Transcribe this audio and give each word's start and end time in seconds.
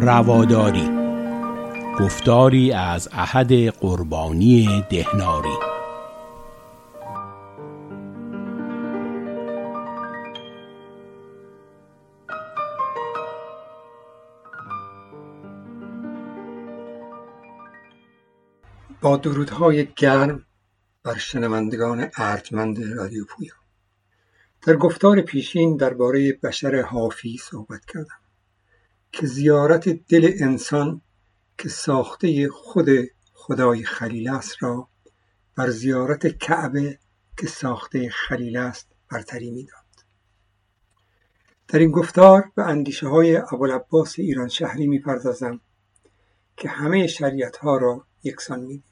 رواداری. 0.00 0.90
گفتاری 2.00 2.72
از 2.72 3.08
احد 3.12 3.52
قربانی 3.68 4.84
دهناری. 4.90 5.58
با 19.00 19.16
درودهای 19.16 19.88
گرم 19.96 20.44
بر 21.02 21.18
شنوندگان 21.18 22.10
ارجمند 22.16 22.78
رادیو 22.96 23.24
پویا. 23.24 23.54
در 24.66 24.76
گفتار 24.76 25.20
پیشین 25.20 25.76
درباره 25.76 26.32
بشر 26.42 26.82
حافی 26.82 27.36
صحبت 27.36 27.84
کردم. 27.84 28.27
که 29.12 29.26
زیارت 29.26 29.88
دل 29.88 30.32
انسان 30.40 31.00
که 31.58 31.68
ساخته 31.68 32.48
خود 32.48 32.88
خدای 33.32 33.84
خلیل 33.84 34.28
است 34.28 34.56
را 34.60 34.88
بر 35.54 35.70
زیارت 35.70 36.26
کعبه 36.38 36.98
که 37.38 37.46
ساخته 37.46 38.10
خلیل 38.10 38.56
است 38.56 38.88
برتری 39.10 39.50
می‌داد. 39.50 39.84
در 41.68 41.78
این 41.78 41.90
گفتار 41.90 42.52
به 42.54 42.62
اندیشه 42.62 43.08
های 43.08 43.36
ابوالعباس 43.36 44.18
ایران 44.18 44.48
شهری 44.48 44.86
می‌پردازم 44.86 45.60
که 46.56 46.68
همه 46.68 47.06
شریعت 47.06 47.56
ها 47.56 47.76
را 47.76 48.06
یکسان 48.22 48.60
می‌دید. 48.60 48.84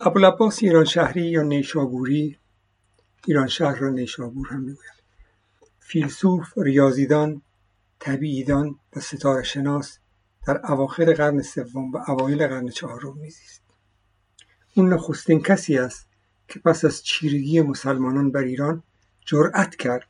ابوالعباس 0.00 0.62
ایران 0.62 0.84
شهری 0.84 1.26
یا 1.26 1.42
نیشابوری؟ 1.42 2.38
ایران 3.26 3.46
شهر 3.46 3.74
را 3.78 3.88
نیشابور 3.88 4.48
هم 4.48 4.60
می‌گوید. 4.60 5.03
فیلسوف 5.86 6.58
ریاضیدان 6.58 7.42
طبیعیدان 7.98 8.78
و 8.96 9.00
ستاره 9.00 9.42
شناس 9.42 9.98
در 10.46 10.72
اواخر 10.72 11.12
قرن 11.12 11.42
سوم 11.42 11.92
و 11.92 11.98
اوایل 12.08 12.46
قرن 12.46 12.68
چهارم 12.68 13.18
میزیست. 13.18 13.62
اون 14.74 14.92
نخستین 14.92 15.42
کسی 15.42 15.78
است 15.78 16.08
که 16.48 16.60
پس 16.60 16.84
از 16.84 17.02
چیرگی 17.02 17.60
مسلمانان 17.60 18.30
بر 18.30 18.40
ایران 18.40 18.82
جرأت 19.26 19.76
کرد 19.76 20.08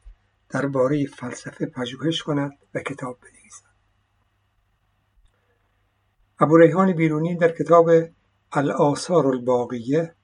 درباره 0.49 1.07
فلسفه 1.07 1.67
پژوهش 1.67 2.23
کند 2.23 2.53
و 2.75 2.81
کتاب 2.81 3.19
بنویسد. 3.21 3.75
ابو 6.39 6.57
ریحان 6.57 6.93
بیرونی 6.93 7.37
در 7.37 7.53
کتاب 7.53 7.91
الآثار 8.53 9.27
الباقیه 9.27 10.15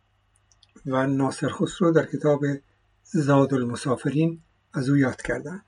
و 0.87 1.07
ناصر 1.07 1.49
خسرو 1.49 1.91
در 1.91 2.07
کتاب 2.07 2.45
زاد 3.03 3.55
المسافرین 3.55 4.43
از 4.73 4.89
او 4.89 4.97
یاد 4.97 5.23
کردند 5.23 5.65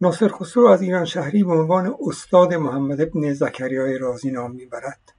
ناصر 0.00 0.28
خسرو 0.28 0.66
از 0.66 0.82
ایران 0.82 1.04
شهری 1.04 1.44
به 1.44 1.52
عنوان 1.52 1.94
استاد 2.00 2.54
محمد 2.54 3.00
ابن 3.00 3.32
زکریای 3.32 3.98
رازی 3.98 4.30
نام 4.30 4.50
می‌برد 4.50 5.14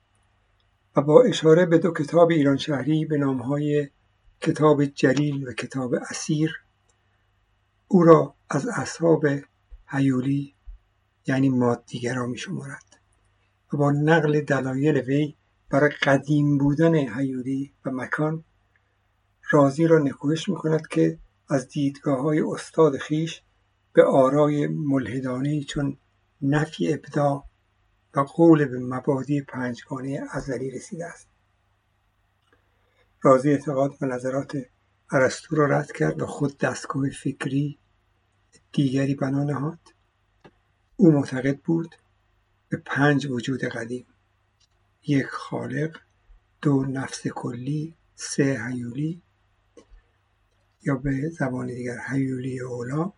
و 0.95 1.01
با 1.01 1.23
اشاره 1.23 1.65
به 1.65 1.77
دو 1.77 1.93
کتاب 1.93 2.29
ایران 2.31 2.57
شهری 2.57 3.05
به 3.05 3.17
نامهای 3.17 3.89
کتاب 4.41 4.85
جلیل 4.85 5.47
و 5.47 5.53
کتاب 5.53 5.93
اسیر 5.93 6.51
او 7.87 8.03
را 8.03 8.35
از 8.49 8.67
اصحاب 8.67 9.25
هیولی 9.87 10.55
یعنی 11.27 11.49
مادیگرا 11.49 12.25
می 12.25 12.37
شمارد 12.37 12.99
و 13.73 13.77
با 13.77 13.91
نقل 13.91 14.41
دلایل 14.41 14.97
وی 14.97 15.35
برای 15.69 15.89
قدیم 15.89 16.57
بودن 16.57 16.95
هیولی 16.95 17.73
و 17.85 17.91
مکان 17.91 18.43
رازی 19.51 19.87
را 19.87 19.99
نکوهش 19.99 20.49
می 20.49 20.55
کند 20.55 20.87
که 20.87 21.19
از 21.49 21.67
دیدگاه 21.67 22.21
های 22.21 22.41
استاد 22.41 22.97
خیش 22.97 23.41
به 23.93 24.03
آرای 24.03 24.67
ملحدانه 24.67 25.63
چون 25.63 25.97
نفی 26.41 26.93
ابداع 26.93 27.45
و 28.15 28.19
قول 28.19 28.65
به 28.65 28.79
مبادی 28.79 29.41
پنجگانه 29.41 30.21
ازلی 30.31 30.71
رسیده 30.71 31.05
است. 31.05 31.27
رازی 33.21 33.49
اعتقاد 33.49 33.91
و 34.01 34.05
نظرات 34.05 34.57
ارسطو 35.11 35.55
را 35.55 35.65
رد 35.65 35.91
کرد 35.91 36.21
و 36.21 36.25
خود 36.25 36.57
دستگاه 36.57 37.09
فکری 37.09 37.79
دیگری 38.71 39.15
بنا 39.15 39.43
نهاد. 39.43 39.79
او 40.95 41.11
معتقد 41.11 41.59
بود 41.59 41.95
به 42.69 42.77
پنج 42.85 43.25
وجود 43.25 43.63
قدیم 43.63 44.05
یک 45.07 45.25
خالق 45.25 45.99
دو 46.61 46.85
نفس 46.85 47.27
کلی 47.27 47.95
سه 48.15 48.61
هیولی 48.67 49.21
یا 50.83 50.95
به 50.95 51.29
زبان 51.29 51.67
دیگر 51.67 51.97
هیولی 52.09 52.59
اولا. 52.59 53.11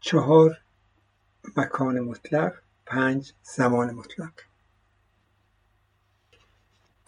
چهار 0.00 0.58
مکان 1.56 2.00
مطلق. 2.00 2.52
پنج 2.86 3.32
زمان 3.42 3.90
مطلق. 3.90 4.32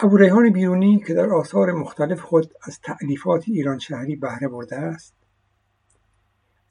ابو 0.00 0.16
ریحان 0.16 0.50
بیرونی 0.50 1.04
که 1.06 1.14
در 1.14 1.30
آثار 1.30 1.72
مختلف 1.72 2.20
خود 2.20 2.54
از 2.62 2.80
تعلیفات 2.80 3.44
ایران 3.46 3.78
شهری 3.78 4.16
بهره 4.16 4.48
برده 4.48 4.76
است 4.76 5.14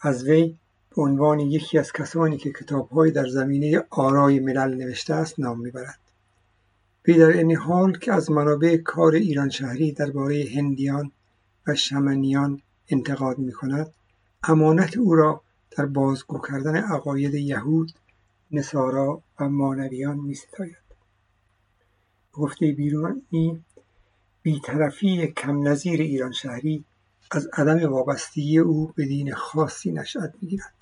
از 0.02 0.24
وی 0.24 0.60
به 0.96 1.02
عنوان 1.02 1.40
یکی 1.40 1.78
از 1.78 1.92
کسانی 1.92 2.38
که 2.38 2.52
کتابهایی 2.52 3.12
در 3.12 3.28
زمینه 3.28 3.84
آرای 3.90 4.40
ملل 4.40 4.74
نوشته 4.74 5.14
است 5.14 5.40
نام 5.40 5.62
می‌برد. 5.62 6.00
وی 7.08 7.14
در 7.18 7.28
این 7.28 7.56
حال 7.56 7.98
که 7.98 8.14
از 8.14 8.32
منابع 8.32 8.78
کار 8.78 9.14
ایران 9.14 9.50
شهری 9.50 9.92
درباره 9.92 10.46
هندیان 10.56 11.12
و 11.68 11.76
شمنیان 11.76 12.62
انتقاد 12.90 13.38
می 13.38 13.52
کند 13.52 13.94
امانت 14.44 14.98
او 14.98 15.16
را 15.16 15.42
در 15.72 15.86
بازگو 15.86 16.42
کردن 16.48 16.76
عقاید 16.76 17.34
یهود 17.34 17.92
نصارا 18.52 19.22
و 19.40 19.50
مانویان 19.50 20.18
می 20.18 20.36
ستاید 20.36 20.78
گفته 22.34 22.72
بیرونی 22.72 23.64
بیطرفی 24.42 25.28
کم 25.28 25.68
نظیر 25.68 26.02
ایران 26.02 26.32
شهری 26.32 26.86
از 27.32 27.50
عدم 27.54 27.92
وابستگی 27.92 28.60
او 28.60 28.94
به 28.96 29.06
دین 29.06 29.34
خاصی 29.34 29.92
نشأت 29.92 30.34
می‌گیرد. 30.42 30.74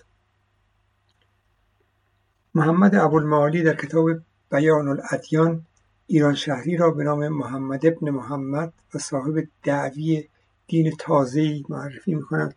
محمد 2.56 2.96
ابوالمعالی 2.96 3.64
در 3.64 3.76
کتاب 3.76 4.10
بیان 4.52 4.88
الادیان 4.88 5.66
ایران 6.08 6.36
شهری 6.36 6.78
را 6.78 6.92
به 6.92 7.04
نام 7.04 7.28
محمد 7.28 7.86
ابن 7.86 8.10
محمد 8.10 8.74
و 8.94 9.00
صاحب 9.00 9.48
دعوی 9.64 10.28
دین 10.68 10.96
تازه‌ای 11.00 11.66
معرفی 11.70 12.16
می‌کند 12.16 12.56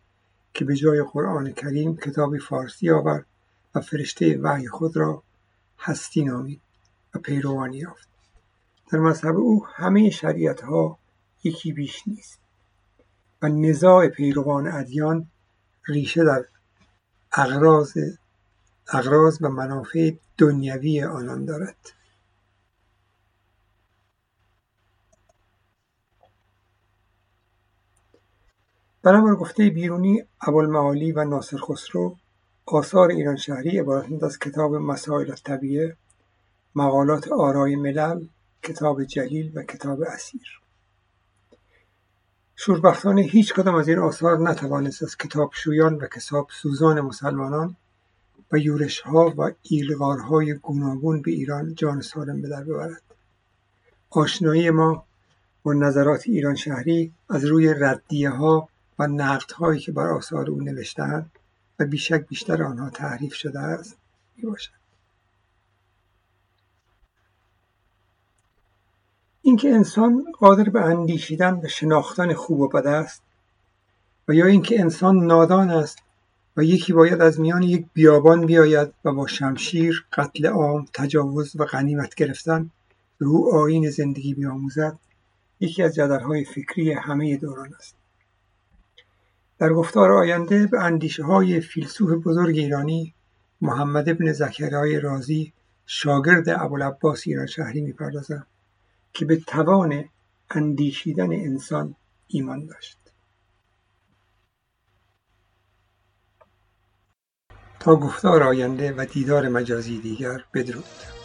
که 0.53 0.65
به 0.65 0.75
جای 0.75 1.03
قرآن 1.03 1.53
کریم 1.53 1.97
کتابی 1.97 2.39
فارسی 2.39 2.89
آورد 2.89 3.25
و 3.75 3.81
فرشته 3.81 4.37
وحی 4.37 4.67
خود 4.67 4.97
را 4.97 5.23
هستی 5.79 6.23
نامید 6.23 6.61
و 7.15 7.19
پیروانی 7.19 7.77
یافت. 7.77 8.07
در 8.91 8.99
مذهب 8.99 9.35
او 9.35 9.65
همه 9.65 10.09
شریعت 10.09 10.61
ها 10.61 10.99
یکی 11.43 11.73
بیش 11.73 12.07
نیست 12.07 12.39
و 13.41 13.47
نزاع 13.47 14.07
پیروان 14.07 14.67
ادیان 14.67 15.27
ریشه 15.87 16.23
در 16.23 16.45
اغراض 17.31 17.97
اغراض 18.87 19.37
و 19.41 19.49
منافع 19.49 20.11
دنیوی 20.37 21.03
آنان 21.03 21.45
دارد. 21.45 21.77
بنابر 29.03 29.35
گفته 29.35 29.69
بیرونی 29.69 30.23
ابوالمعالی 30.41 31.11
و 31.11 31.23
ناصر 31.23 31.57
خسرو 31.57 32.17
آثار 32.65 33.09
ایران 33.09 33.35
شهری 33.35 33.79
عبارتند 33.79 34.23
از 34.23 34.39
کتاب 34.39 34.75
مسائل 34.75 35.35
طبیعه 35.35 35.95
مقالات 36.75 37.27
آرای 37.27 37.75
ملل 37.75 38.25
کتاب 38.63 39.03
جلیل 39.03 39.51
و 39.55 39.63
کتاب 39.63 40.01
اسیر. 40.01 40.61
شوربختانه 42.55 43.21
هیچ 43.21 43.53
کدام 43.53 43.75
از 43.75 43.87
این 43.87 43.99
آثار 43.99 44.49
نتوانست 44.49 45.03
از 45.03 45.17
کتابشویان 45.17 45.95
و 45.95 46.07
کتاب 46.07 46.47
سوزان 46.51 47.01
مسلمانان 47.01 47.75
و 48.51 48.57
یورشها 48.57 49.33
و 49.37 49.51
ایلغارهای 49.61 50.53
گوناگون 50.53 51.21
به 51.21 51.31
ایران 51.31 51.75
جان 51.75 52.01
سالم 52.01 52.41
به 52.41 52.47
در 52.47 52.63
ببرد. 52.63 53.01
آشنایی 54.09 54.69
ما 54.69 55.05
با 55.63 55.73
نظرات 55.73 56.23
ایران 56.25 56.55
شهری 56.55 57.13
از 57.29 57.45
روی 57.45 57.73
ردیه 57.73 58.29
ها 58.29 58.70
و 59.01 59.07
نقدهایی 59.07 59.79
که 59.79 59.91
بر 59.91 60.07
آثار 60.07 60.49
او 60.49 60.61
نوشتهاند 60.61 61.31
و 61.79 61.85
بیشک 61.85 62.27
بیشتر 62.27 62.63
آنها 62.63 62.89
تعریف 62.89 63.33
شده 63.33 63.59
است 63.59 63.97
می‌باشد. 64.37 64.71
اینکه 69.41 69.73
انسان 69.73 70.25
قادر 70.39 70.69
به 70.69 70.81
اندیشیدن 70.81 71.61
و 71.63 71.67
شناختن 71.67 72.33
خوب 72.33 72.59
و 72.59 72.67
بد 72.67 72.87
است 72.87 73.21
و 74.27 74.33
یا 74.33 74.45
اینکه 74.45 74.79
انسان 74.79 75.25
نادان 75.25 75.69
است 75.69 75.99
و 76.57 76.63
یکی 76.63 76.93
باید 76.93 77.21
از 77.21 77.39
میان 77.39 77.63
یک 77.63 77.85
بیابان 77.93 78.45
بیاید 78.45 78.93
و 79.05 79.11
با 79.11 79.27
شمشیر 79.27 80.05
قتل 80.13 80.45
عام 80.45 80.85
تجاوز 80.93 81.55
و 81.55 81.65
غنیمت 81.65 82.15
گرفتن 82.15 82.69
به 83.17 83.25
او 83.25 83.55
آیین 83.55 83.89
زندگی 83.89 84.33
بیاموزد 84.33 84.99
یکی 85.59 85.83
از 85.83 85.95
جدلهای 85.95 86.45
فکری 86.45 86.91
همه 86.91 87.37
دوران 87.37 87.73
است. 87.73 88.00
در 89.61 89.73
گفتار 89.73 90.11
آینده 90.11 90.67
به 90.67 90.81
اندیشه 90.81 91.23
های 91.23 91.59
فیلسوف 91.59 92.27
بزرگ 92.27 92.57
ایرانی 92.57 93.13
محمد 93.61 94.09
ابن 94.09 94.31
زکریای 94.31 94.99
رازی 94.99 95.53
شاگرد 95.85 96.49
ابوالعباس 96.49 97.23
ایران 97.25 97.45
شهری 97.45 97.81
می‌پردازم 97.81 98.47
که 99.13 99.25
به 99.25 99.35
توان 99.35 100.05
اندیشیدن 100.49 101.31
انسان 101.31 101.95
ایمان 102.27 102.65
داشت. 102.65 102.97
تا 107.79 107.95
گفتار 107.95 108.43
آینده 108.43 108.93
و 108.93 109.05
دیدار 109.05 109.49
مجازی 109.49 109.99
دیگر 109.99 110.43
بدرود. 110.53 111.20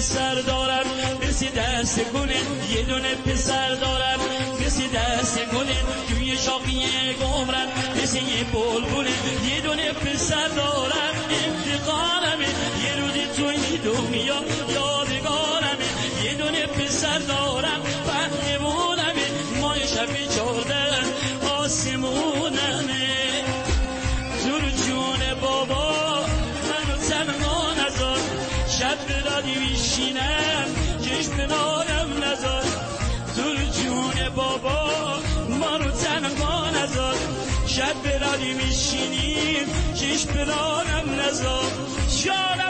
پسر 0.00 0.34
دارم 0.34 0.86
مثل 1.22 1.46
دست 1.46 2.00
گله 2.12 2.36
یه 2.76 2.82
دونه 2.82 3.14
پسر 3.14 3.74
دارم 3.74 4.20
مثل 4.66 4.82
دست 4.86 5.38
گله 5.38 5.76
توی 6.08 6.36
شاقی 6.36 6.82
گمرن 7.20 7.68
مثل 8.02 8.16
یه 8.16 8.44
بلبله 8.44 9.10
یه 9.54 9.60
دونه 9.60 9.92
پسر 9.92 10.48
دارم 10.48 11.14
انتقالمه 11.30 12.48
یه 12.84 12.96
روزی 13.00 13.26
تو 13.36 13.44
این 13.46 13.80
دنیا 13.84 14.44
یادگارمه. 14.68 15.84
یه 16.24 16.34
دونه 16.34 16.66
پسر 16.66 17.18
دارم 17.18 17.80
پهلوانمه 18.06 19.26
مای 19.60 19.80
شب 19.80 20.34
چارده 20.36 20.80
آسمونمه. 21.50 23.19
زور 24.44 24.60
جون 24.86 25.34
بابا 25.40 26.24
منو 26.68 26.96
تنها 27.08 27.72
نزار 27.72 28.18
شب 28.78 28.98
دادی 29.24 29.54
میشینم 29.54 30.66
چشم 31.04 31.40
نارم 31.40 32.24
نزار 32.24 32.64
زور 33.36 33.56
جون 33.56 34.28
بابا 34.36 35.18
ما 35.60 35.76
رو 35.76 35.90
تنها 35.90 36.70
نزار 36.70 37.16
شب 37.66 37.94
برادی 38.04 38.52
میشینیم 38.52 39.66
چشم 39.94 40.30
نارم 40.38 41.20
نزار 41.20 41.70
شارم 42.08 42.69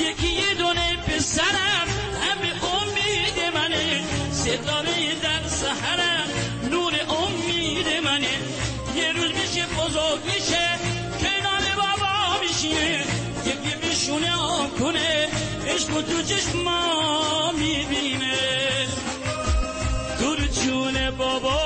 یکی 0.00 0.26
یه 0.28 0.54
دونه 0.54 0.96
پسرم 0.96 1.88
همه 2.20 2.52
امید 2.74 3.54
منه 3.54 4.00
ستاره 4.32 5.14
در 5.22 5.48
سحرم 5.48 6.28
نور 6.70 6.92
امید 6.92 8.04
منه. 8.04 8.38
یه 8.96 9.12
روز 9.12 9.30
میشه 9.30 9.66
بزرگ 9.66 10.24
میشه 10.24 10.68
کنار 11.20 11.64
بابا 11.76 12.40
میشینه 12.40 13.04
یکی 13.46 13.88
میشونه 13.88 14.32
آن 14.32 14.70
کنه 14.70 15.28
عشق 15.66 15.86
تو 15.88 16.22
چشما 16.22 17.52
می‌بینه. 17.52 18.36
دور 20.20 20.46
جون 20.46 21.10
بابا 21.10 21.60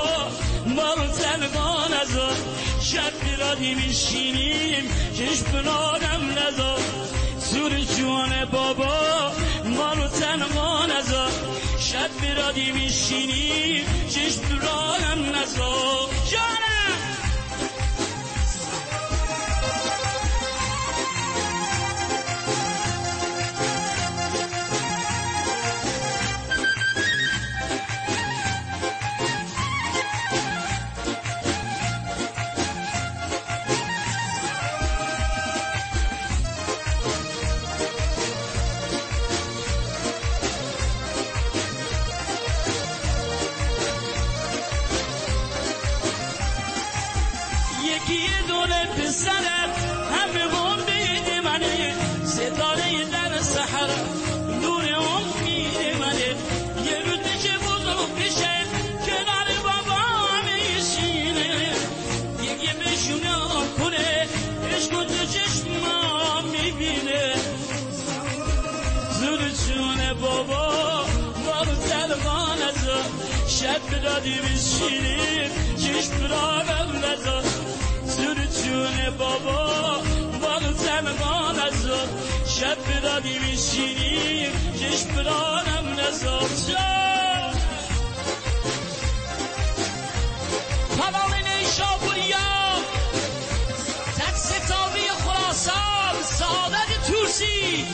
ما 0.65 0.93
رو 0.93 1.07
تنها 1.07 1.87
نذار 1.87 2.37
شب 2.81 3.11
بیرادی 3.23 3.75
میشینیم 3.75 4.89
چشم 5.17 5.57
نادم 5.57 6.39
نذار 6.39 7.14
زور 7.51 7.79
جون 7.97 8.45
بابا 8.51 9.31
ما 9.65 9.93
رو 9.93 10.07
تنها 10.07 10.85
نذار 10.85 11.31
شب 11.79 12.09
بیرادی 12.21 12.71
میشینیم 12.71 13.85
چشم 14.09 14.59
راهم 14.61 15.35
نذار 15.35 16.09
جانم! 16.31 17.24
یکی 47.95 48.13
یه 48.13 48.41
دونه 48.47 48.85
پسرم 48.85 49.69
همه 50.15 50.55
امید 50.59 51.43
منه 51.43 51.95
ستاره 52.25 53.05
در 53.11 53.41
سحر 53.41 53.89
نور 54.61 54.83
امید 54.83 55.97
منه 55.99 56.29
یه 56.85 56.99
روز 57.05 57.19
میشه 57.19 57.57
بزرگ 57.57 58.09
میشه 58.17 58.55
کنار 59.05 59.47
بابا 59.63 60.01
میشینه 60.45 61.71
یکی 62.43 62.67
بشونه 62.73 63.35
کنه 63.77 64.27
عشق 64.75 64.89
تو 64.89 65.25
چشما 65.25 66.41
می‌بینه 66.41 67.33
زور 69.19 69.39
چون 69.39 70.13
بابا 70.21 71.05
ما 71.45 71.59
رو 71.63 71.75
تلقا 71.89 72.53
نزار 72.53 73.05
شب 73.47 74.01
دادی 74.03 74.39
بشینیم 74.39 75.51
چشم 75.77 76.27
را 76.29 76.61
نزار 76.95 77.64
زور 78.17 78.35
جون 78.63 79.17
بابا 79.17 79.97
رو 80.41 80.73
تنها 80.73 81.51
نزار 81.51 82.07
شب 82.59 83.01
دادی 83.03 83.39
بشینیم 83.39 84.51
چشم 84.79 85.17
را 85.25 85.61
نزار 85.99 86.49
جان 86.67 87.55
تمام 90.97 91.33
نیشابوریا 91.33 92.37
تک 94.17 94.35
ستاوی 94.35 95.07
خراسان 95.23 96.23
سعادت 96.23 97.07
توسی 97.07 97.85